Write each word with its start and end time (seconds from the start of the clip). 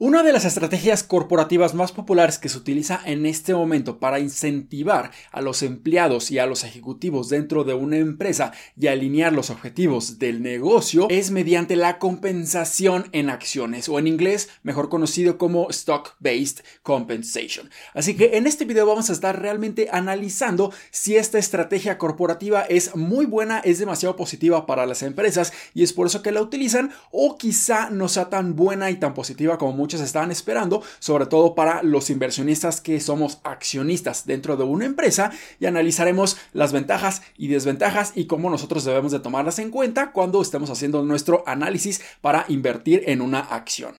Una 0.00 0.22
de 0.22 0.32
las 0.32 0.44
estrategias 0.44 1.02
corporativas 1.02 1.74
más 1.74 1.90
populares 1.90 2.38
que 2.38 2.48
se 2.48 2.56
utiliza 2.56 3.00
en 3.04 3.26
este 3.26 3.52
momento 3.52 3.98
para 3.98 4.20
incentivar 4.20 5.10
a 5.32 5.40
los 5.40 5.64
empleados 5.64 6.30
y 6.30 6.38
a 6.38 6.46
los 6.46 6.62
ejecutivos 6.62 7.28
dentro 7.28 7.64
de 7.64 7.74
una 7.74 7.96
empresa 7.96 8.52
y 8.80 8.86
alinear 8.86 9.32
los 9.32 9.50
objetivos 9.50 10.20
del 10.20 10.40
negocio 10.40 11.08
es 11.10 11.32
mediante 11.32 11.74
la 11.74 11.98
compensación 11.98 13.08
en 13.10 13.28
acciones 13.28 13.88
o 13.88 13.98
en 13.98 14.06
inglés 14.06 14.50
mejor 14.62 14.88
conocido 14.88 15.36
como 15.36 15.68
stock 15.70 16.14
based 16.20 16.62
compensation. 16.84 17.68
Así 17.92 18.14
que 18.14 18.36
en 18.36 18.46
este 18.46 18.66
video 18.66 18.86
vamos 18.86 19.10
a 19.10 19.14
estar 19.14 19.42
realmente 19.42 19.88
analizando 19.90 20.72
si 20.92 21.16
esta 21.16 21.40
estrategia 21.40 21.98
corporativa 21.98 22.62
es 22.62 22.94
muy 22.94 23.26
buena, 23.26 23.58
es 23.58 23.80
demasiado 23.80 24.14
positiva 24.14 24.64
para 24.64 24.86
las 24.86 25.02
empresas 25.02 25.52
y 25.74 25.82
es 25.82 25.92
por 25.92 26.06
eso 26.06 26.22
que 26.22 26.30
la 26.30 26.40
utilizan 26.40 26.92
o 27.10 27.36
quizá 27.36 27.90
no 27.90 28.06
sea 28.06 28.30
tan 28.30 28.54
buena 28.54 28.92
y 28.92 28.94
tan 28.94 29.12
positiva 29.12 29.58
como 29.58 29.72
muchos 29.72 29.87
estaban 29.94 30.30
esperando, 30.30 30.82
sobre 30.98 31.26
todo 31.26 31.54
para 31.54 31.82
los 31.82 32.10
inversionistas 32.10 32.80
que 32.80 33.00
somos 33.00 33.40
accionistas 33.44 34.26
dentro 34.26 34.56
de 34.56 34.64
una 34.64 34.86
empresa 34.86 35.30
y 35.60 35.66
analizaremos 35.66 36.36
las 36.52 36.72
ventajas 36.72 37.22
y 37.36 37.48
desventajas 37.48 38.12
y 38.14 38.26
cómo 38.26 38.50
nosotros 38.50 38.84
debemos 38.84 39.12
de 39.12 39.20
tomarlas 39.20 39.58
en 39.58 39.70
cuenta 39.70 40.12
cuando 40.12 40.40
estemos 40.40 40.70
haciendo 40.70 41.02
nuestro 41.02 41.42
análisis 41.46 42.00
para 42.20 42.44
invertir 42.48 43.02
en 43.06 43.20
una 43.20 43.40
acción. 43.40 43.97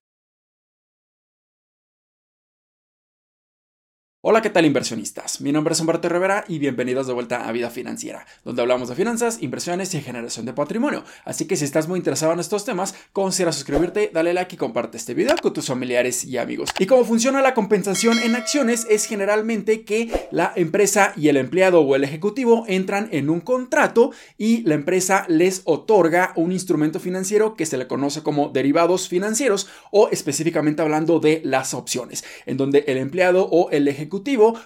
Hola, 4.22 4.42
¿qué 4.42 4.50
tal 4.50 4.66
inversionistas? 4.66 5.40
Mi 5.40 5.50
nombre 5.50 5.72
es 5.72 5.80
Humberto 5.80 6.06
Rivera 6.10 6.44
y 6.46 6.58
bienvenidos 6.58 7.06
de 7.06 7.14
vuelta 7.14 7.48
a 7.48 7.52
Vida 7.52 7.70
Financiera, 7.70 8.26
donde 8.44 8.60
hablamos 8.60 8.90
de 8.90 8.94
finanzas, 8.94 9.42
inversiones 9.42 9.94
y 9.94 10.02
generación 10.02 10.44
de 10.44 10.52
patrimonio. 10.52 11.04
Así 11.24 11.46
que 11.46 11.56
si 11.56 11.64
estás 11.64 11.88
muy 11.88 11.96
interesado 11.96 12.34
en 12.34 12.40
estos 12.40 12.66
temas, 12.66 12.94
considera 13.14 13.50
suscribirte, 13.50 14.10
dale 14.12 14.34
like 14.34 14.56
y 14.56 14.58
comparte 14.58 14.98
este 14.98 15.14
video 15.14 15.36
con 15.40 15.54
tus 15.54 15.68
familiares 15.68 16.22
y 16.24 16.36
amigos. 16.36 16.68
Y 16.78 16.84
cómo 16.84 17.06
funciona 17.06 17.40
la 17.40 17.54
compensación 17.54 18.18
en 18.18 18.34
acciones 18.34 18.86
es 18.90 19.06
generalmente 19.06 19.86
que 19.86 20.10
la 20.30 20.52
empresa 20.54 21.14
y 21.16 21.28
el 21.28 21.38
empleado 21.38 21.80
o 21.80 21.96
el 21.96 22.04
ejecutivo 22.04 22.64
entran 22.68 23.08
en 23.12 23.30
un 23.30 23.40
contrato 23.40 24.12
y 24.36 24.60
la 24.64 24.74
empresa 24.74 25.24
les 25.28 25.62
otorga 25.64 26.34
un 26.36 26.52
instrumento 26.52 27.00
financiero 27.00 27.54
que 27.54 27.64
se 27.64 27.78
le 27.78 27.86
conoce 27.86 28.22
como 28.22 28.50
derivados 28.50 29.08
financieros 29.08 29.70
o 29.90 30.10
específicamente 30.10 30.82
hablando 30.82 31.20
de 31.20 31.40
las 31.42 31.72
opciones, 31.72 32.22
en 32.44 32.58
donde 32.58 32.84
el 32.86 32.98
empleado 32.98 33.48
o 33.50 33.70
el 33.70 33.88
ejecutivo 33.88 34.09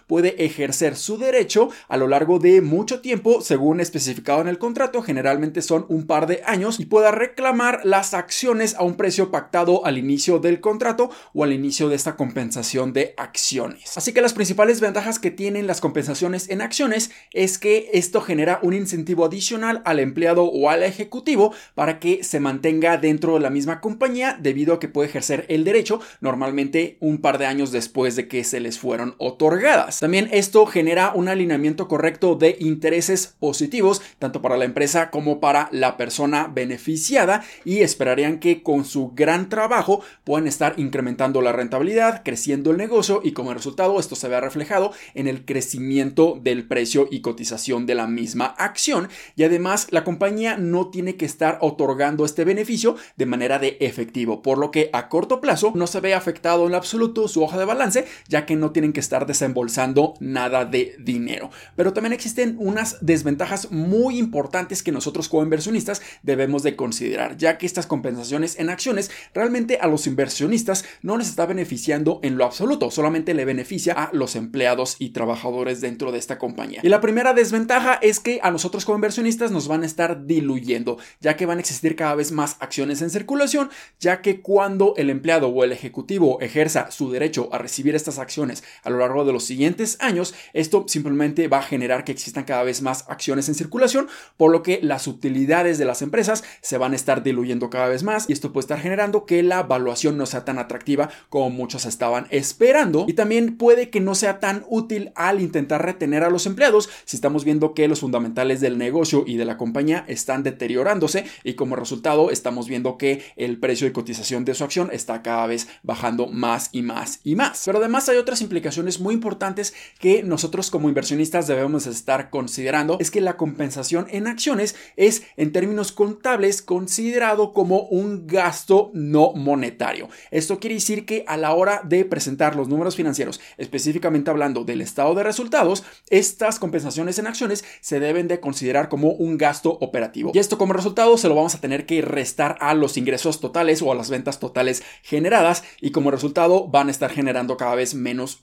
puede 0.07 0.45
ejercer 0.45 0.97
su 0.97 1.19
derecho 1.19 1.71
a 1.89 1.97
lo 1.97 2.09
largo 2.09 2.39
de 2.39 2.61
mucho 2.61 3.01
tiempo, 3.01 3.41
según 3.41 3.81
especificado 3.81 4.41
en 4.41 4.49
el 4.49 4.59
contrato, 4.59 5.03
generalmente 5.03 5.63
son 5.63 5.87
un 5.89 6.07
par 6.07 6.27
de 6.27 6.43
años, 6.45 6.81
y 6.81 6.87
pueda 6.87 7.11
reclamar 7.11 7.81
las 7.85 8.15
acciones 8.15 8.75
a 8.75 8.83
un 8.83 8.97
precio 8.97 9.31
pactado 9.31 9.85
al 9.87 9.99
inicio 9.99 10.39
del 10.39 10.61
contrato 10.61 11.11
o 11.33 11.45
al 11.45 11.53
inicio 11.53 11.89
de 11.89 11.97
esta 11.97 12.17
compensación 12.17 12.93
de 12.93 13.15
acciones. 13.17 13.97
Así 13.97 14.13
que 14.13 14.21
las 14.21 14.35
principales 14.35 14.81
ventajas 14.81 15.19
que 15.19 15.31
tienen 15.31 15.67
las 15.67 15.81
compensaciones 15.81 16.49
en 16.51 16.63
acciones 16.63 17.11
es 17.33 17.59
que 17.59 17.91
esto 17.93 18.21
genera 18.21 18.59
un 18.63 18.75
incentivo 18.75 19.25
adicional 19.25 19.83
al 19.85 20.01
empleado 20.01 20.45
o 20.45 20.71
al 20.71 20.83
ejecutivo 20.83 21.55
para 21.75 21.99
que 21.99 22.25
se 22.25 22.41
mantenga 22.41 22.97
dentro 22.97 23.35
de 23.35 23.41
la 23.41 23.51
misma 23.51 23.81
compañía 23.81 24.39
debido 24.41 24.75
a 24.75 24.81
que 24.81 24.89
puede 24.89 25.09
ejercer 25.09 25.47
el 25.49 25.65
derecho 25.65 26.01
normalmente 26.21 26.97
un 27.01 27.19
par 27.19 27.39
de 27.39 27.47
años 27.47 27.73
después 27.73 28.17
de 28.17 28.29
que 28.29 28.45
se 28.45 28.61
les 28.61 28.79
fueron 28.79 29.15
otorgadas. 29.35 30.01
También 30.01 30.29
esto 30.33 30.65
genera 30.67 31.13
un 31.15 31.29
alineamiento 31.29 31.89
correcto 31.89 32.35
de 32.35 32.57
intereses 32.61 33.35
positivos, 33.39 34.03
tanto 34.19 34.41
para 34.43 34.57
la 34.57 34.65
empresa 34.65 35.11
como 35.11 35.41
para 35.41 35.69
la 35.73 35.97
persona 35.97 36.47
beneficiada, 36.47 37.45
y 37.65 37.81
esperarían 37.81 38.39
que 38.39 38.63
con 38.63 38.85
su 38.85 39.13
gran 39.15 39.49
trabajo 39.49 40.01
puedan 40.25 40.47
estar 40.47 40.75
incrementando 40.77 41.41
la 41.41 41.53
rentabilidad, 41.53 42.23
creciendo 42.25 42.71
el 42.71 42.77
negocio 42.77 43.21
y 43.23 43.33
como 43.33 43.53
resultado 43.53 43.99
esto 43.99 44.17
se 44.17 44.29
vea 44.29 44.41
reflejado 44.41 44.93
en 45.15 45.27
el 45.29 45.45
crecimiento 45.45 46.39
del 46.41 46.67
precio 46.67 47.09
y 47.11 47.21
cotización 47.21 47.87
de 47.87 47.95
la 47.95 48.07
misma 48.07 48.47
acción. 48.47 49.09
Y 49.37 49.45
además 49.45 49.89
la 49.91 50.05
compañía 50.05 50.57
no 50.57 50.89
tiene 50.89 51.17
que 51.17 51.27
estar 51.27 51.59
otorgando 51.61 52.25
este 52.25 52.45
beneficio 52.45 52.97
de 53.17 53.27
manera 53.27 53.59
de 53.59 53.77
efectivo, 53.81 54.43
por 54.43 54.59
lo 54.59 54.71
que 54.71 54.91
a 54.93 55.09
corto 55.09 55.41
plazo 55.41 55.73
no 55.75 55.87
se 55.87 56.01
ve 56.01 56.15
afectado 56.15 56.67
en 56.67 56.75
absoluto 56.75 57.29
su 57.29 57.43
hoja 57.43 57.59
de 57.59 57.65
balance, 57.65 58.07
ya 58.29 58.47
que 58.47 58.57
no 58.57 58.71
tienen 58.71 58.93
que 58.93 59.01
estar 59.01 59.24
desembolsando 59.25 60.15
nada 60.21 60.65
de 60.65 60.97
dinero. 60.99 61.51
Pero 61.77 61.93
también 61.93 62.13
existen 62.13 62.57
unas 62.59 63.05
desventajas 63.05 63.71
muy 63.71 64.19
importantes 64.19 64.83
que 64.83 64.93
nosotros 64.93 65.29
como 65.29 65.43
inversionistas 65.43 66.03
debemos 66.23 66.63
de 66.63 66.77
considerar, 66.77 67.37
ya 67.37 67.59
que 67.59 67.67
estas 67.67 67.87
compensaciones 67.87 68.59
en 68.59 68.71
acciones 68.71 69.11
realmente 69.33 69.79
a 69.81 69.87
los 69.87 70.07
inversionistas 70.07 70.85
no 71.03 71.17
les 71.17 71.29
está 71.29 71.47
beneficiando 71.47 72.21
en 72.23 72.37
lo 72.37 72.45
absoluto, 72.45 72.91
solamente 72.91 73.35
le 73.35 73.45
beneficia 73.45 73.95
a 73.95 74.11
los 74.13 74.37
empleados 74.37 74.97
y 74.99 75.11
trabajadores 75.11 75.81
dentro 75.81 76.13
de 76.13 76.19
esta 76.19 76.39
compañía. 76.39 76.81
Y 76.83 76.89
la 76.89 77.01
primera 77.01 77.35
desventaja 77.35 77.95
es 77.95 78.21
que 78.21 78.41
a 78.43 78.51
nosotros 78.51 78.85
como 78.85 78.97
inversionistas 78.97 79.51
nos 79.51 79.69
van 79.69 79.83
a 79.83 79.87
estar 79.87 80.27
diluyendo, 80.27 80.99
ya 81.21 81.37
que 81.37 81.47
van 81.47 81.59
a 81.59 81.61
existir 81.61 81.97
cada 81.97 82.15
vez 82.15 82.33
más 82.33 82.57
acciones 82.61 83.03
en 83.03 83.11
circulación, 83.11 83.71
ya 84.01 84.23
que 84.23 84.41
cuando 84.41 84.95
el 84.97 85.11
empleado 85.11 85.49
o 85.49 85.65
el 85.65 85.73
ejecutivo 85.73 86.41
ejerza 86.41 86.91
su 86.91 87.11
derecho 87.11 87.49
a 87.53 87.59
recibir 87.59 87.95
estas 87.95 88.19
acciones 88.19 88.65
a 88.83 88.91
lo 88.91 88.99
largo 88.99 89.14
de 89.25 89.33
los 89.33 89.45
siguientes 89.45 89.97
años, 90.01 90.35
esto 90.53 90.87
simplemente 90.89 91.47
va 91.47 91.59
a 91.59 91.63
generar 91.63 92.03
que 92.03 92.11
existan 92.11 92.45
cada 92.45 92.65
vez 92.65 92.83
más 92.83 93.05
acciones 93.09 93.49
en 93.49 93.55
circulación, 93.55 94.09
por 94.37 94.51
lo 94.51 94.65
que 94.65 94.81
las 94.83 95.07
utilidades 95.07 95.79
de 95.79 95.85
las 95.85 96.03
empresas 96.03 96.43
se 96.61 96.79
van 96.79 96.93
a 96.93 96.97
estar 96.97 97.23
diluyendo 97.23 97.71
cada 97.71 97.89
vez 97.89 98.03
más 98.03 98.29
y 98.29 98.33
esto 98.33 98.53
puede 98.53 98.65
estar 98.65 98.81
generando 98.81 99.27
que 99.27 99.43
la 99.43 99.61
evaluación 99.61 100.19
no 100.19 100.27
sea 100.27 100.45
tan 100.45 100.59
atractiva 100.59 101.11
como 101.29 101.51
muchos 101.51 101.87
estaban 101.87 102.27
esperando 102.31 103.05
y 103.07 103.13
también 103.13 103.57
puede 103.57 103.91
que 103.91 104.01
no 104.01 104.15
sea 104.15 104.41
tan 104.41 104.65
útil 104.69 105.13
al 105.15 105.41
intentar 105.41 105.85
retener 105.85 106.25
a 106.25 106.31
los 106.31 106.47
empleados 106.47 106.89
si 107.05 107.17
estamos 107.17 107.45
viendo 107.45 107.75
que 107.75 107.89
los 107.89 108.01
fundamentales 108.01 108.61
del 108.61 108.79
negocio 108.79 109.25
y 109.27 109.37
de 109.37 109.45
la 109.45 109.57
compañía 109.57 110.05
están 110.09 110.43
deteriorándose 110.43 111.27
y 111.43 111.55
como 111.55 111.77
resultado 111.77 112.31
estamos 112.31 112.69
viendo 112.69 112.99
que 112.99 113.23
el 113.37 113.59
precio 113.59 113.87
de 113.87 113.93
cotización 113.93 114.45
de 114.45 114.55
su 114.55 114.65
acción 114.65 114.89
está 114.93 115.23
cada 115.23 115.47
vez 115.47 115.69
bajando 115.83 116.27
más 116.27 116.71
y 116.73 116.83
más 116.83 117.21
y 117.25 117.35
más. 117.35 117.63
Pero 117.65 117.79
además 117.79 118.09
hay 118.09 118.17
otras 118.17 118.41
implicaciones 118.41 119.01
muy 119.05 119.15
importantes 119.15 119.75
que 120.01 120.23
nosotros 120.23 120.71
como 120.71 120.89
inversionistas 120.89 121.47
debemos 121.47 121.87
estar 121.87 122.31
considerando 122.31 122.97
es 122.99 123.11
que 123.11 123.21
la 123.21 123.37
compensación 123.37 124.07
en 124.11 124.27
acciones 124.27 124.75
es 124.97 125.25
en 125.37 125.53
términos 125.53 125.93
contables 125.93 126.63
considerado 126.63 127.53
como 127.53 127.83
un 127.83 128.27
gasto 128.27 128.91
no 128.95 129.35
monetario. 129.35 130.09
Esto 130.31 130.59
quiere 130.59 130.77
decir 130.77 131.05
que 131.05 131.23
a 131.29 131.37
la 131.37 131.53
hora 131.53 131.83
de 131.85 132.07
presentar 132.07 132.57
los 132.57 132.67
números 132.67 132.97
financieros, 132.97 133.41
específicamente 133.59 134.31
hablando 134.31 134.65
del 134.65 134.81
estado 134.81 135.15
de 135.15 135.23
resultados, 135.23 135.85
estas 136.09 136.59
compensaciones 136.59 137.19
en 137.19 137.27
acciones 137.27 137.63
se 137.83 138.01
deben 138.01 138.27
de 138.27 138.41
considerar 138.41 138.89
como 138.89 139.11
un 139.11 139.37
gasto 139.37 139.77
operativo. 139.83 140.33
Y 140.33 140.39
esto 140.39 140.57
como 140.57 140.73
resultado 140.73 141.19
se 141.19 141.29
lo 141.29 141.35
vamos 141.35 141.55
a 141.55 141.61
tener 141.61 141.85
que 141.85 142.01
restar 142.01 142.57
a 142.61 142.73
los 142.73 142.97
ingresos 142.97 143.39
totales 143.41 143.83
o 143.83 143.93
a 143.93 143.95
las 143.95 144.09
ventas 144.09 144.41
totales 144.41 144.83
generadas 145.03 145.63
y 145.83 145.91
como 145.91 146.11
resultado 146.11 146.67
van 146.69 146.89
a 146.89 146.91
estar 146.91 147.11
generando 147.11 147.59
cada 147.59 147.75
vez 147.75 147.95
menos 147.95 148.39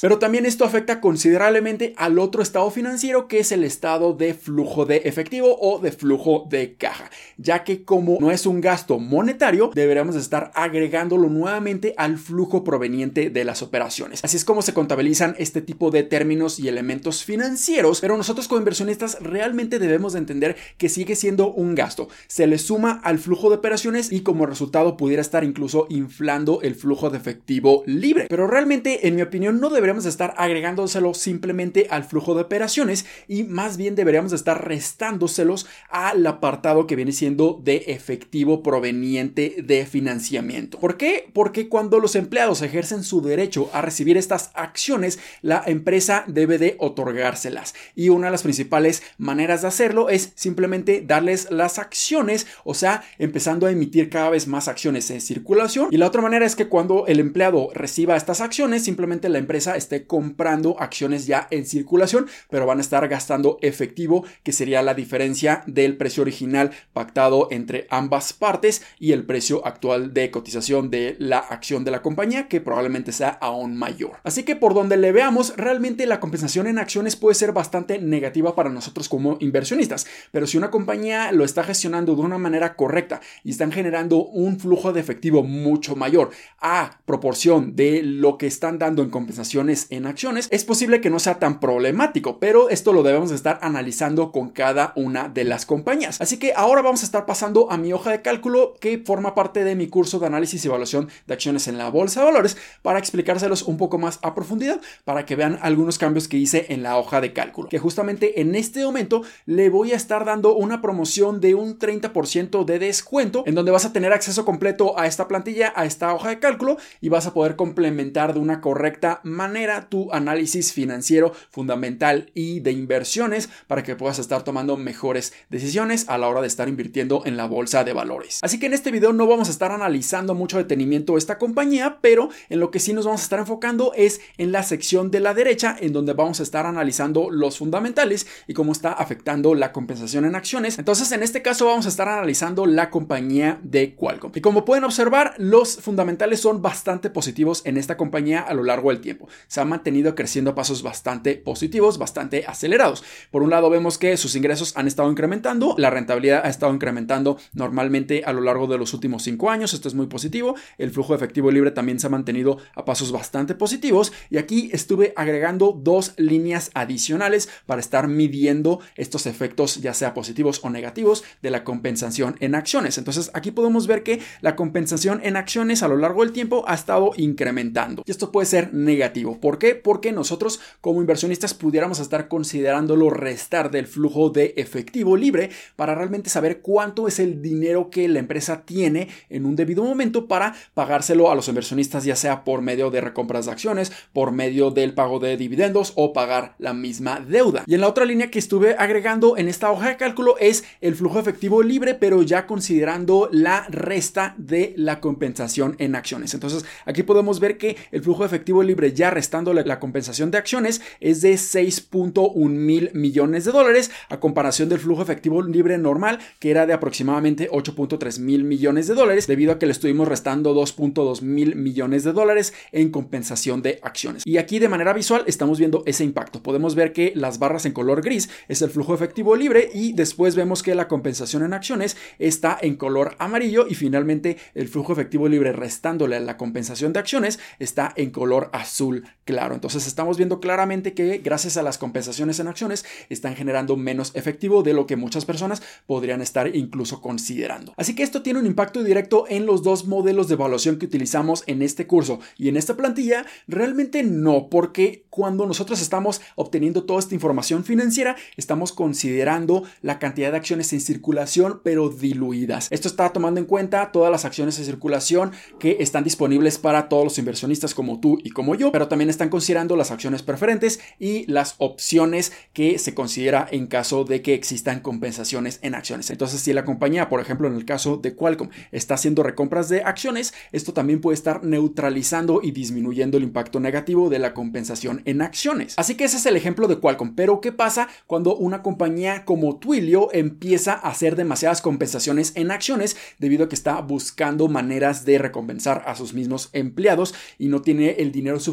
Pero 0.00 0.18
también 0.18 0.46
esto 0.46 0.64
afecta 0.64 1.00
considerablemente 1.00 1.94
al 1.96 2.18
otro 2.18 2.42
estado 2.42 2.70
financiero 2.70 3.28
que 3.28 3.40
es 3.40 3.52
el 3.52 3.64
estado 3.64 4.12
de 4.12 4.34
flujo 4.34 4.86
de 4.86 5.02
efectivo 5.04 5.58
o 5.60 5.78
de 5.78 5.92
flujo 5.92 6.46
de 6.48 6.74
caja, 6.74 7.10
ya 7.36 7.64
que 7.64 7.84
como 7.84 8.18
no 8.20 8.30
es 8.30 8.46
un 8.46 8.60
gasto 8.60 8.98
monetario, 8.98 9.70
deberíamos 9.74 10.16
estar 10.16 10.50
agregándolo 10.54 11.28
nuevamente 11.28 11.94
al 11.96 12.18
flujo 12.18 12.64
proveniente 12.64 13.30
de 13.30 13.44
las 13.44 13.62
operaciones. 13.62 14.20
Así 14.24 14.36
es 14.36 14.44
como 14.44 14.62
se 14.62 14.74
contabilizan 14.74 15.34
este 15.38 15.60
tipo 15.60 15.90
de 15.90 16.02
términos 16.02 16.58
y 16.58 16.68
elementos 16.68 17.24
financieros, 17.24 18.00
pero 18.00 18.16
nosotros 18.16 18.48
como 18.48 18.60
inversionistas 18.60 19.18
realmente 19.20 19.78
debemos 19.78 20.12
de 20.12 20.20
entender 20.20 20.56
que 20.76 20.88
sigue 20.88 21.16
siendo 21.16 21.52
un 21.52 21.74
gasto. 21.74 22.08
Se 22.26 22.46
le 22.46 22.58
suma 22.58 23.00
al 23.04 23.18
flujo 23.18 23.50
de 23.50 23.56
operaciones 23.56 24.12
y 24.12 24.20
como 24.20 24.46
resultado 24.46 24.96
pudiera 24.96 25.22
estar 25.22 25.44
incluso 25.44 25.86
inflando 25.90 26.60
el 26.62 26.74
flujo 26.74 27.10
de 27.10 27.18
efectivo 27.18 27.82
libre. 27.86 28.26
Pero 28.28 28.46
realmente, 28.46 29.06
en 29.06 29.16
mi 29.16 29.22
opinión, 29.22 29.57
no 29.58 29.70
deberíamos 29.70 30.06
estar 30.06 30.34
agregándoselo 30.36 31.14
simplemente 31.14 31.86
al 31.90 32.04
flujo 32.04 32.34
de 32.34 32.42
operaciones 32.42 33.06
y 33.26 33.44
más 33.44 33.76
bien 33.76 33.94
deberíamos 33.94 34.32
estar 34.32 34.66
restándoselos 34.66 35.66
al 35.90 36.26
apartado 36.26 36.86
que 36.86 36.96
viene 36.96 37.12
siendo 37.12 37.60
de 37.62 37.84
efectivo 37.88 38.62
proveniente 38.62 39.56
de 39.62 39.86
financiamiento. 39.86 40.78
¿Por 40.78 40.96
qué? 40.96 41.30
Porque 41.32 41.68
cuando 41.68 42.00
los 42.00 42.16
empleados 42.16 42.62
ejercen 42.62 43.02
su 43.02 43.20
derecho 43.20 43.70
a 43.72 43.82
recibir 43.82 44.16
estas 44.16 44.50
acciones, 44.54 45.18
la 45.42 45.62
empresa 45.66 46.24
debe 46.26 46.58
de 46.58 46.76
otorgárselas. 46.78 47.74
Y 47.94 48.08
una 48.08 48.28
de 48.28 48.32
las 48.32 48.42
principales 48.42 49.02
maneras 49.18 49.62
de 49.62 49.68
hacerlo 49.68 50.08
es 50.08 50.32
simplemente 50.34 51.02
darles 51.06 51.50
las 51.50 51.78
acciones, 51.78 52.46
o 52.64 52.74
sea, 52.74 53.02
empezando 53.18 53.66
a 53.66 53.70
emitir 53.70 54.10
cada 54.10 54.30
vez 54.30 54.46
más 54.46 54.68
acciones 54.68 55.10
en 55.10 55.20
circulación. 55.20 55.88
Y 55.90 55.96
la 55.96 56.06
otra 56.06 56.22
manera 56.22 56.46
es 56.46 56.56
que 56.56 56.68
cuando 56.68 57.06
el 57.06 57.20
empleado 57.20 57.70
reciba 57.74 58.16
estas 58.16 58.40
acciones, 58.40 58.84
simplemente 58.84 59.28
le 59.28 59.37
empresa 59.38 59.76
esté 59.76 60.06
comprando 60.06 60.76
acciones 60.78 61.26
ya 61.26 61.48
en 61.50 61.66
circulación, 61.66 62.26
pero 62.50 62.66
van 62.66 62.78
a 62.78 62.82
estar 62.82 63.06
gastando 63.08 63.58
efectivo, 63.62 64.24
que 64.42 64.52
sería 64.52 64.82
la 64.82 64.94
diferencia 64.94 65.62
del 65.66 65.96
precio 65.96 66.22
original 66.22 66.70
pactado 66.92 67.48
entre 67.50 67.86
ambas 67.90 68.32
partes 68.32 68.82
y 68.98 69.12
el 69.12 69.24
precio 69.24 69.66
actual 69.66 70.14
de 70.14 70.30
cotización 70.30 70.90
de 70.90 71.16
la 71.18 71.38
acción 71.38 71.84
de 71.84 71.90
la 71.90 72.02
compañía, 72.02 72.48
que 72.48 72.60
probablemente 72.60 73.12
sea 73.12 73.30
aún 73.30 73.76
mayor. 73.76 74.18
Así 74.24 74.42
que 74.42 74.56
por 74.56 74.74
donde 74.74 74.96
le 74.96 75.12
veamos, 75.12 75.54
realmente 75.56 76.06
la 76.06 76.20
compensación 76.20 76.66
en 76.66 76.78
acciones 76.78 77.16
puede 77.16 77.34
ser 77.34 77.52
bastante 77.52 77.98
negativa 77.98 78.54
para 78.54 78.70
nosotros 78.70 79.08
como 79.08 79.36
inversionistas, 79.40 80.06
pero 80.32 80.46
si 80.46 80.58
una 80.58 80.70
compañía 80.70 81.32
lo 81.32 81.44
está 81.44 81.64
gestionando 81.64 82.14
de 82.14 82.22
una 82.22 82.38
manera 82.38 82.74
correcta 82.74 83.20
y 83.44 83.50
están 83.50 83.72
generando 83.72 84.24
un 84.24 84.58
flujo 84.58 84.92
de 84.92 85.00
efectivo 85.00 85.42
mucho 85.42 85.96
mayor 85.96 86.30
a 86.60 87.00
proporción 87.04 87.76
de 87.76 88.02
lo 88.02 88.38
que 88.38 88.46
están 88.46 88.78
dando 88.78 89.02
en 89.02 89.10
compensaciones 89.28 89.88
en 89.90 90.06
acciones, 90.06 90.48
es 90.50 90.64
posible 90.64 91.02
que 91.02 91.10
no 91.10 91.18
sea 91.18 91.38
tan 91.38 91.60
problemático, 91.60 92.38
pero 92.38 92.70
esto 92.70 92.94
lo 92.94 93.02
debemos 93.02 93.30
estar 93.30 93.58
analizando 93.60 94.32
con 94.32 94.48
cada 94.48 94.94
una 94.96 95.28
de 95.28 95.44
las 95.44 95.66
compañías. 95.66 96.18
Así 96.22 96.38
que 96.38 96.54
ahora 96.56 96.80
vamos 96.80 97.02
a 97.02 97.04
estar 97.04 97.26
pasando 97.26 97.70
a 97.70 97.76
mi 97.76 97.92
hoja 97.92 98.10
de 98.10 98.22
cálculo 98.22 98.74
que 98.80 99.02
forma 99.04 99.34
parte 99.34 99.64
de 99.64 99.74
mi 99.74 99.88
curso 99.88 100.18
de 100.18 100.26
análisis 100.26 100.64
y 100.64 100.68
evaluación 100.68 101.10
de 101.26 101.34
acciones 101.34 101.68
en 101.68 101.76
la 101.76 101.90
bolsa 101.90 102.20
de 102.20 102.26
valores 102.26 102.56
para 102.80 102.98
explicárselos 102.98 103.64
un 103.64 103.76
poco 103.76 103.98
más 103.98 104.18
a 104.22 104.34
profundidad 104.34 104.80
para 105.04 105.26
que 105.26 105.36
vean 105.36 105.58
algunos 105.60 105.98
cambios 105.98 106.26
que 106.26 106.38
hice 106.38 106.64
en 106.70 106.82
la 106.82 106.96
hoja 106.96 107.20
de 107.20 107.34
cálculo. 107.34 107.68
Que 107.68 107.78
justamente 107.78 108.40
en 108.40 108.54
este 108.54 108.82
momento 108.82 109.22
le 109.44 109.68
voy 109.68 109.92
a 109.92 109.96
estar 109.96 110.24
dando 110.24 110.56
una 110.56 110.80
promoción 110.80 111.42
de 111.42 111.54
un 111.54 111.78
30% 111.78 112.64
de 112.64 112.78
descuento 112.78 113.42
en 113.44 113.54
donde 113.54 113.72
vas 113.72 113.84
a 113.84 113.92
tener 113.92 114.14
acceso 114.14 114.46
completo 114.46 114.98
a 114.98 115.06
esta 115.06 115.28
plantilla, 115.28 115.74
a 115.76 115.84
esta 115.84 116.14
hoja 116.14 116.30
de 116.30 116.38
cálculo 116.38 116.78
y 117.02 117.10
vas 117.10 117.26
a 117.26 117.34
poder 117.34 117.56
complementar 117.56 118.32
de 118.32 118.40
una 118.40 118.62
correcta 118.62 119.17
manera 119.22 119.88
tu 119.88 120.12
análisis 120.12 120.72
financiero 120.72 121.32
fundamental 121.50 122.30
y 122.34 122.60
de 122.60 122.72
inversiones 122.72 123.48
para 123.66 123.82
que 123.82 123.96
puedas 123.96 124.18
estar 124.18 124.42
tomando 124.42 124.76
mejores 124.76 125.32
decisiones 125.50 126.08
a 126.08 126.18
la 126.18 126.28
hora 126.28 126.40
de 126.40 126.46
estar 126.46 126.68
invirtiendo 126.68 127.22
en 127.24 127.36
la 127.36 127.46
bolsa 127.46 127.84
de 127.84 127.92
valores. 127.92 128.40
Así 128.42 128.58
que 128.58 128.66
en 128.66 128.74
este 128.74 128.90
video 128.90 129.12
no 129.12 129.26
vamos 129.26 129.48
a 129.48 129.50
estar 129.50 129.72
analizando 129.72 130.34
mucho 130.34 130.58
detenimiento 130.58 131.16
esta 131.16 131.38
compañía, 131.38 131.98
pero 132.00 132.30
en 132.48 132.60
lo 132.60 132.70
que 132.70 132.80
sí 132.80 132.92
nos 132.92 133.04
vamos 133.04 133.20
a 133.20 133.24
estar 133.24 133.38
enfocando 133.38 133.92
es 133.94 134.20
en 134.36 134.52
la 134.52 134.62
sección 134.62 135.10
de 135.10 135.20
la 135.20 135.34
derecha 135.34 135.76
en 135.78 135.92
donde 135.92 136.12
vamos 136.12 136.40
a 136.40 136.42
estar 136.42 136.66
analizando 136.66 137.30
los 137.30 137.58
fundamentales 137.58 138.26
y 138.46 138.54
cómo 138.54 138.72
está 138.72 138.92
afectando 138.92 139.54
la 139.54 139.72
compensación 139.72 140.24
en 140.24 140.34
acciones. 140.34 140.78
Entonces 140.78 141.10
en 141.12 141.22
este 141.22 141.42
caso 141.42 141.66
vamos 141.66 141.86
a 141.86 141.88
estar 141.88 142.08
analizando 142.08 142.66
la 142.66 142.90
compañía 142.90 143.58
de 143.62 143.94
Qualcomm. 143.94 144.32
Y 144.34 144.40
como 144.40 144.64
pueden 144.64 144.84
observar, 144.84 145.34
los 145.38 145.76
fundamentales 145.78 146.40
son 146.40 146.62
bastante 146.62 147.10
positivos 147.10 147.62
en 147.64 147.76
esta 147.76 147.96
compañía 147.96 148.40
a 148.40 148.54
lo 148.54 148.64
largo 148.64 148.90
del 148.90 149.00
tiempo. 149.00 149.07
Se 149.46 149.60
ha 149.60 149.64
mantenido 149.64 150.14
creciendo 150.14 150.50
a 150.50 150.54
pasos 150.54 150.82
bastante 150.82 151.36
positivos, 151.36 151.98
bastante 151.98 152.44
acelerados. 152.46 153.04
Por 153.30 153.42
un 153.42 153.50
lado 153.50 153.70
vemos 153.70 153.98
que 153.98 154.16
sus 154.16 154.34
ingresos 154.34 154.76
han 154.76 154.86
estado 154.86 155.10
incrementando, 155.10 155.74
la 155.78 155.90
rentabilidad 155.90 156.44
ha 156.44 156.48
estado 156.48 156.74
incrementando 156.74 157.38
normalmente 157.52 158.22
a 158.24 158.32
lo 158.32 158.40
largo 158.40 158.66
de 158.66 158.78
los 158.78 158.94
últimos 158.94 159.22
cinco 159.22 159.50
años, 159.50 159.74
esto 159.74 159.88
es 159.88 159.94
muy 159.94 160.06
positivo, 160.06 160.54
el 160.78 160.90
flujo 160.90 161.12
de 161.12 161.16
efectivo 161.16 161.50
libre 161.50 161.70
también 161.70 162.00
se 162.00 162.06
ha 162.06 162.10
mantenido 162.10 162.58
a 162.74 162.84
pasos 162.84 163.12
bastante 163.12 163.54
positivos 163.54 164.12
y 164.30 164.38
aquí 164.38 164.70
estuve 164.72 165.12
agregando 165.16 165.72
dos 165.72 166.14
líneas 166.16 166.70
adicionales 166.74 167.48
para 167.66 167.80
estar 167.80 168.08
midiendo 168.08 168.80
estos 168.96 169.26
efectos 169.26 169.80
ya 169.80 169.94
sea 169.94 170.14
positivos 170.14 170.60
o 170.62 170.70
negativos 170.70 171.24
de 171.42 171.50
la 171.50 171.64
compensación 171.64 172.36
en 172.40 172.54
acciones. 172.54 172.98
Entonces 172.98 173.30
aquí 173.34 173.50
podemos 173.50 173.86
ver 173.86 174.02
que 174.02 174.20
la 174.40 174.56
compensación 174.56 175.20
en 175.22 175.36
acciones 175.36 175.82
a 175.82 175.88
lo 175.88 175.96
largo 175.96 176.22
del 176.22 176.32
tiempo 176.32 176.64
ha 176.66 176.74
estado 176.74 177.12
incrementando 177.16 178.02
y 178.06 178.10
esto 178.10 178.32
puede 178.32 178.46
ser 178.46 178.72
negativo. 178.72 178.97
¿Por 179.40 179.58
qué? 179.58 179.74
Porque 179.74 180.12
nosotros 180.12 180.60
como 180.80 181.00
inversionistas 181.00 181.54
pudiéramos 181.54 182.00
estar 182.00 182.28
considerándolo 182.28 183.10
restar 183.10 183.70
del 183.70 183.86
flujo 183.86 184.30
de 184.30 184.54
efectivo 184.56 185.16
libre 185.16 185.50
para 185.76 185.94
realmente 185.94 186.30
saber 186.30 186.60
cuánto 186.60 187.08
es 187.08 187.18
el 187.18 187.42
dinero 187.42 187.90
que 187.90 188.08
la 188.08 188.18
empresa 188.18 188.62
tiene 188.64 189.08
en 189.28 189.46
un 189.46 189.56
debido 189.56 189.82
momento 189.82 190.26
para 190.26 190.54
pagárselo 190.74 191.30
a 191.30 191.34
los 191.34 191.48
inversionistas 191.48 192.04
ya 192.04 192.16
sea 192.16 192.44
por 192.44 192.62
medio 192.62 192.90
de 192.90 193.00
recompras 193.00 193.46
de 193.46 193.52
acciones, 193.52 193.92
por 194.12 194.32
medio 194.32 194.70
del 194.70 194.94
pago 194.94 195.18
de 195.18 195.36
dividendos 195.36 195.92
o 195.96 196.12
pagar 196.12 196.54
la 196.58 196.74
misma 196.74 197.20
deuda. 197.20 197.64
Y 197.66 197.74
en 197.74 197.80
la 197.80 197.88
otra 197.88 198.04
línea 198.04 198.30
que 198.30 198.38
estuve 198.38 198.74
agregando 198.78 199.36
en 199.36 199.48
esta 199.48 199.70
hoja 199.70 199.88
de 199.88 199.96
cálculo 199.96 200.36
es 200.38 200.64
el 200.80 200.94
flujo 200.94 201.18
efectivo 201.18 201.62
libre, 201.62 201.94
pero 201.94 202.22
ya 202.22 202.46
considerando 202.46 203.28
la 203.32 203.66
resta 203.68 204.34
de 204.38 204.74
la 204.76 205.00
compensación 205.00 205.76
en 205.78 205.94
acciones. 205.94 206.34
Entonces 206.34 206.64
aquí 206.84 207.02
podemos 207.02 207.40
ver 207.40 207.58
que 207.58 207.76
el 207.90 208.02
flujo 208.02 208.24
efectivo 208.24 208.62
libre 208.62 208.87
ya 208.94 209.10
restando 209.10 209.52
la 209.52 209.80
compensación 209.80 210.30
de 210.30 210.38
acciones 210.38 210.80
es 211.00 211.22
de 211.22 211.34
6.1 211.34 212.48
mil 212.48 212.90
millones 212.94 213.44
de 213.44 213.52
dólares 213.52 213.90
a 214.08 214.20
comparación 214.20 214.68
del 214.68 214.78
flujo 214.78 215.02
efectivo 215.02 215.42
libre 215.42 215.78
normal 215.78 216.18
que 216.38 216.50
era 216.50 216.66
de 216.66 216.72
aproximadamente 216.72 217.50
8.3 217.50 218.20
mil 218.20 218.44
millones 218.44 218.86
de 218.86 218.94
dólares 218.94 219.26
debido 219.26 219.52
a 219.52 219.58
que 219.58 219.66
le 219.66 219.72
estuvimos 219.72 220.08
restando 220.08 220.54
2.2 220.54 221.22
mil 221.22 221.56
millones 221.56 222.04
de 222.04 222.12
dólares 222.12 222.54
en 222.72 222.90
compensación 222.90 223.62
de 223.62 223.78
acciones. 223.82 224.22
Y 224.26 224.38
aquí 224.38 224.58
de 224.58 224.68
manera 224.68 224.92
visual 224.92 225.24
estamos 225.26 225.58
viendo 225.58 225.82
ese 225.86 226.04
impacto. 226.04 226.42
Podemos 226.42 226.74
ver 226.74 226.92
que 226.92 227.12
las 227.14 227.38
barras 227.38 227.66
en 227.66 227.72
color 227.72 228.02
gris 228.02 228.28
es 228.48 228.62
el 228.62 228.70
flujo 228.70 228.94
efectivo 228.94 229.36
libre 229.36 229.70
y 229.72 229.92
después 229.92 230.36
vemos 230.36 230.62
que 230.62 230.74
la 230.74 230.88
compensación 230.88 231.42
en 231.42 231.52
acciones 231.52 231.96
está 232.18 232.58
en 232.60 232.76
color 232.76 233.16
amarillo 233.18 233.66
y 233.68 233.74
finalmente 233.74 234.36
el 234.54 234.68
flujo 234.68 234.92
efectivo 234.92 235.28
libre 235.28 235.52
restándole 235.52 236.16
a 236.16 236.20
la 236.20 236.36
compensación 236.36 236.92
de 236.92 237.00
acciones 237.00 237.38
está 237.58 237.92
en 237.96 238.10
color 238.10 238.50
azul 238.52 238.77
claro. 239.24 239.54
Entonces 239.54 239.86
estamos 239.86 240.16
viendo 240.16 240.40
claramente 240.40 240.94
que 240.94 241.18
gracias 241.18 241.56
a 241.56 241.62
las 241.62 241.78
compensaciones 241.78 242.40
en 242.40 242.48
acciones 242.48 242.84
están 243.08 243.36
generando 243.36 243.76
menos 243.76 244.12
efectivo 244.14 244.62
de 244.62 244.72
lo 244.72 244.86
que 244.86 244.96
muchas 244.96 245.24
personas 245.24 245.62
podrían 245.86 246.22
estar 246.22 246.54
incluso 246.54 247.00
considerando. 247.00 247.74
Así 247.76 247.94
que 247.94 248.02
esto 248.02 248.22
tiene 248.22 248.40
un 248.40 248.46
impacto 248.46 248.82
directo 248.82 249.24
en 249.28 249.46
los 249.46 249.62
dos 249.62 249.86
modelos 249.86 250.28
de 250.28 250.34
evaluación 250.34 250.78
que 250.78 250.86
utilizamos 250.86 251.44
en 251.46 251.62
este 251.62 251.86
curso 251.86 252.20
y 252.36 252.48
en 252.48 252.56
esta 252.56 252.76
plantilla. 252.76 253.26
Realmente 253.46 254.02
no, 254.02 254.48
porque 254.50 255.04
cuando 255.10 255.46
nosotros 255.46 255.80
estamos 255.80 256.20
obteniendo 256.36 256.84
toda 256.84 257.00
esta 257.00 257.14
información 257.14 257.64
financiera, 257.64 258.16
estamos 258.36 258.72
considerando 258.72 259.64
la 259.82 259.98
cantidad 259.98 260.30
de 260.30 260.36
acciones 260.36 260.72
en 260.72 260.80
circulación, 260.80 261.60
pero 261.64 261.88
diluidas. 261.88 262.68
Esto 262.70 262.88
está 262.88 263.12
tomando 263.12 263.40
en 263.40 263.46
cuenta 263.46 263.90
todas 263.92 264.10
las 264.10 264.24
acciones 264.24 264.58
en 264.58 264.64
circulación 264.64 265.32
que 265.58 265.78
están 265.80 266.04
disponibles 266.04 266.58
para 266.58 266.88
todos 266.88 267.04
los 267.04 267.18
inversionistas 267.18 267.74
como 267.74 268.00
tú 268.00 268.18
y 268.22 268.30
como 268.30 268.54
yo, 268.54 268.67
pero 268.72 268.88
también 268.88 269.10
están 269.10 269.28
considerando 269.28 269.76
las 269.76 269.90
acciones 269.90 270.22
preferentes 270.22 270.80
y 270.98 271.30
las 271.30 271.54
opciones 271.58 272.32
que 272.52 272.78
se 272.78 272.94
considera 272.94 273.46
en 273.50 273.66
caso 273.66 274.04
de 274.04 274.22
que 274.22 274.34
existan 274.34 274.80
compensaciones 274.80 275.58
en 275.62 275.74
acciones. 275.74 276.10
Entonces, 276.10 276.40
si 276.40 276.52
la 276.52 276.64
compañía, 276.64 277.08
por 277.08 277.20
ejemplo, 277.20 277.48
en 277.48 277.54
el 277.54 277.64
caso 277.64 277.96
de 277.96 278.14
Qualcomm, 278.14 278.50
está 278.72 278.94
haciendo 278.94 279.22
recompras 279.22 279.68
de 279.68 279.82
acciones, 279.82 280.34
esto 280.52 280.72
también 280.72 281.00
puede 281.00 281.14
estar 281.14 281.44
neutralizando 281.44 282.40
y 282.42 282.52
disminuyendo 282.52 283.16
el 283.16 283.24
impacto 283.24 283.60
negativo 283.60 284.10
de 284.10 284.18
la 284.18 284.34
compensación 284.34 285.02
en 285.04 285.22
acciones. 285.22 285.74
Así 285.76 285.94
que 285.94 286.04
ese 286.04 286.16
es 286.16 286.26
el 286.26 286.36
ejemplo 286.36 286.68
de 286.68 286.78
Qualcomm. 286.78 287.14
Pero, 287.14 287.40
¿qué 287.40 287.52
pasa 287.52 287.88
cuando 288.06 288.36
una 288.36 288.62
compañía 288.62 289.24
como 289.24 289.58
Twilio 289.58 290.08
empieza 290.12 290.72
a 290.72 290.88
hacer 290.88 291.16
demasiadas 291.16 291.62
compensaciones 291.62 292.32
en 292.34 292.50
acciones 292.50 292.96
debido 293.18 293.44
a 293.44 293.48
que 293.48 293.54
está 293.54 293.80
buscando 293.80 294.48
maneras 294.48 295.04
de 295.04 295.18
recompensar 295.18 295.82
a 295.86 295.94
sus 295.94 296.14
mismos 296.14 296.50
empleados 296.52 297.14
y 297.38 297.48
no 297.48 297.62
tiene 297.62 297.96
el 297.98 298.12
dinero 298.12 298.40
suficiente 298.40 298.47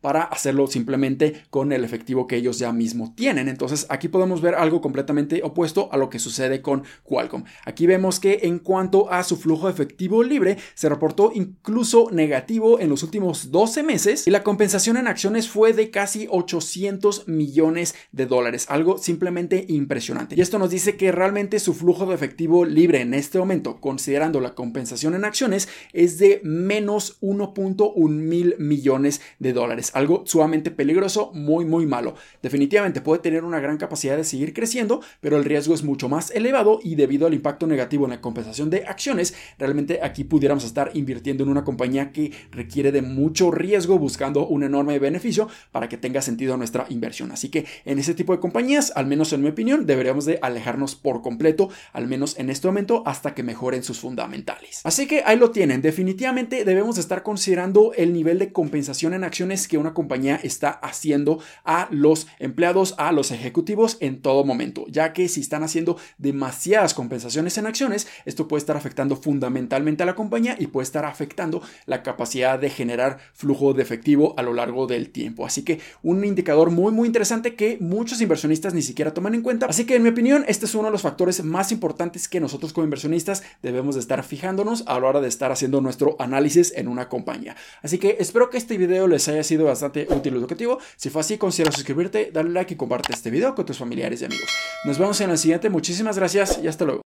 para 0.00 0.22
hacerlo 0.22 0.66
simplemente 0.66 1.44
con 1.50 1.72
el 1.72 1.84
efectivo 1.84 2.26
que 2.26 2.36
ellos 2.36 2.58
ya 2.58 2.72
mismo 2.72 3.14
tienen? 3.16 3.48
Entonces, 3.48 3.86
aquí 3.88 4.08
podemos 4.08 4.40
ver 4.40 4.54
algo 4.54 4.80
completamente 4.80 5.42
opuesto 5.42 5.88
a 5.92 5.96
lo 5.96 6.10
que 6.10 6.18
sucede 6.18 6.62
con 6.62 6.84
Qualcomm. 7.04 7.44
Aquí 7.64 7.86
vemos 7.86 8.20
que 8.20 8.40
en 8.42 8.58
cuanto 8.58 9.10
a 9.10 9.22
su 9.22 9.36
flujo 9.36 9.68
efectivo 9.68 10.22
libre, 10.22 10.56
se 10.74 10.88
reportó 10.88 11.32
incluso 11.34 12.08
negativo 12.10 12.80
en 12.80 12.88
los 12.88 13.02
últimos 13.02 13.50
12 13.50 13.82
meses 13.82 14.26
y 14.26 14.30
la 14.30 14.42
compensación 14.42 14.96
en 14.96 15.06
acciones 15.06 15.48
fue 15.48 15.72
de 15.72 15.90
casi 15.90 16.26
800 16.30 17.28
millones 17.28 17.94
de 18.12 18.26
dólares, 18.26 18.66
algo 18.68 18.98
simplemente 18.98 19.64
impresionante. 19.68 20.34
Y 20.36 20.40
esto 20.40 20.58
nos 20.58 20.70
dice 20.70 20.96
que 20.96 21.12
realmente 21.12 21.58
su 21.58 21.74
flujo 21.74 22.06
de 22.06 22.14
efectivo 22.14 22.64
libre 22.64 23.00
en 23.00 23.14
este 23.14 23.38
momento, 23.38 23.80
considerando 23.80 24.40
la 24.40 24.54
compensación 24.54 25.14
en 25.14 25.24
acciones, 25.24 25.68
es 25.92 26.18
de 26.18 26.40
menos 26.44 27.20
1.1 27.20 28.08
mil 28.08 28.56
millones 28.58 29.11
de 29.38 29.52
dólares, 29.52 29.90
algo 29.94 30.22
sumamente 30.26 30.70
peligroso, 30.70 31.30
muy 31.34 31.64
muy 31.64 31.86
malo. 31.86 32.14
Definitivamente 32.42 33.00
puede 33.00 33.20
tener 33.20 33.44
una 33.44 33.60
gran 33.60 33.76
capacidad 33.76 34.16
de 34.16 34.24
seguir 34.24 34.54
creciendo, 34.54 35.00
pero 35.20 35.36
el 35.36 35.44
riesgo 35.44 35.74
es 35.74 35.82
mucho 35.82 36.08
más 36.08 36.30
elevado 36.30 36.80
y 36.82 36.94
debido 36.94 37.26
al 37.26 37.34
impacto 37.34 37.66
negativo 37.66 38.04
en 38.04 38.10
la 38.10 38.20
compensación 38.20 38.70
de 38.70 38.84
acciones, 38.86 39.34
realmente 39.58 40.00
aquí 40.02 40.24
pudiéramos 40.24 40.64
estar 40.64 40.90
invirtiendo 40.94 41.44
en 41.44 41.50
una 41.50 41.64
compañía 41.64 42.12
que 42.12 42.32
requiere 42.50 42.92
de 42.92 43.02
mucho 43.02 43.50
riesgo 43.50 43.98
buscando 43.98 44.46
un 44.46 44.62
enorme 44.62 44.98
beneficio 44.98 45.48
para 45.70 45.88
que 45.88 45.96
tenga 45.96 46.22
sentido 46.22 46.56
nuestra 46.56 46.86
inversión. 46.88 47.32
Así 47.32 47.48
que 47.48 47.66
en 47.84 47.98
ese 47.98 48.14
tipo 48.14 48.32
de 48.32 48.40
compañías, 48.40 48.92
al 48.94 49.06
menos 49.06 49.32
en 49.32 49.42
mi 49.42 49.48
opinión, 49.48 49.86
deberíamos 49.86 50.24
de 50.24 50.38
alejarnos 50.42 50.94
por 50.94 51.22
completo, 51.22 51.68
al 51.92 52.06
menos 52.06 52.38
en 52.38 52.50
este 52.50 52.66
momento, 52.66 53.02
hasta 53.06 53.34
que 53.34 53.42
mejoren 53.42 53.82
sus 53.82 53.98
fundamentales. 54.00 54.80
Así 54.84 55.06
que 55.06 55.22
ahí 55.24 55.36
lo 55.36 55.50
tienen. 55.50 55.82
Definitivamente 55.82 56.64
debemos 56.64 56.98
estar 56.98 57.22
considerando 57.22 57.92
el 57.96 58.12
nivel 58.12 58.38
de 58.38 58.52
compensación 58.52 59.01
en 59.08 59.24
acciones 59.24 59.66
que 59.66 59.78
una 59.78 59.94
compañía 59.94 60.38
está 60.42 60.70
haciendo 60.70 61.40
a 61.64 61.88
los 61.90 62.28
empleados, 62.38 62.94
a 62.98 63.10
los 63.12 63.32
ejecutivos 63.32 63.96
en 64.00 64.22
todo 64.22 64.44
momento, 64.44 64.84
ya 64.88 65.12
que 65.12 65.28
si 65.28 65.40
están 65.40 65.64
haciendo 65.64 65.96
demasiadas 66.18 66.94
compensaciones 66.94 67.58
en 67.58 67.66
acciones, 67.66 68.06
esto 68.24 68.46
puede 68.46 68.60
estar 68.60 68.76
afectando 68.76 69.16
fundamentalmente 69.16 70.04
a 70.04 70.06
la 70.06 70.14
compañía 70.14 70.56
y 70.58 70.68
puede 70.68 70.84
estar 70.84 71.04
afectando 71.04 71.62
la 71.86 72.02
capacidad 72.02 72.58
de 72.58 72.70
generar 72.70 73.18
flujo 73.34 73.74
de 73.74 73.82
efectivo 73.82 74.34
a 74.36 74.42
lo 74.42 74.54
largo 74.54 74.86
del 74.86 75.10
tiempo. 75.10 75.44
Así 75.44 75.64
que 75.64 75.80
un 76.02 76.24
indicador 76.24 76.70
muy 76.70 76.92
muy 76.92 77.06
interesante 77.06 77.54
que 77.54 77.78
muchos 77.80 78.20
inversionistas 78.20 78.74
ni 78.74 78.82
siquiera 78.82 79.14
toman 79.14 79.34
en 79.34 79.42
cuenta. 79.42 79.66
Así 79.66 79.84
que 79.84 79.96
en 79.96 80.02
mi 80.02 80.10
opinión, 80.10 80.44
este 80.46 80.66
es 80.66 80.74
uno 80.74 80.86
de 80.86 80.92
los 80.92 81.02
factores 81.02 81.42
más 81.42 81.72
importantes 81.72 82.28
que 82.28 82.40
nosotros 82.40 82.72
como 82.72 82.84
inversionistas 82.84 83.42
debemos 83.62 83.94
de 83.94 84.00
estar 84.00 84.22
fijándonos 84.22 84.84
a 84.86 85.00
la 85.00 85.06
hora 85.06 85.20
de 85.20 85.28
estar 85.28 85.50
haciendo 85.50 85.80
nuestro 85.80 86.16
análisis 86.18 86.72
en 86.76 86.88
una 86.88 87.08
compañía. 87.08 87.56
Así 87.82 87.98
que 87.98 88.16
espero 88.20 88.50
que 88.50 88.58
este 88.58 88.76
video 88.76 88.91
les 89.06 89.28
haya 89.28 89.42
sido 89.42 89.64
bastante 89.64 90.06
útil 90.10 90.34
y 90.34 90.38
educativo. 90.38 90.78
Si 90.96 91.10
fue 91.10 91.20
así, 91.20 91.38
considera 91.38 91.72
suscribirte, 91.72 92.30
darle 92.32 92.52
like 92.52 92.74
y 92.74 92.76
comparte 92.76 93.12
este 93.12 93.30
video 93.30 93.54
con 93.54 93.66
tus 93.66 93.78
familiares 93.78 94.22
y 94.22 94.24
amigos. 94.24 94.48
Nos 94.84 94.98
vemos 94.98 95.20
en 95.20 95.30
el 95.30 95.38
siguiente. 95.38 95.70
Muchísimas 95.70 96.16
gracias 96.16 96.58
y 96.62 96.68
hasta 96.68 96.84
luego. 96.84 97.11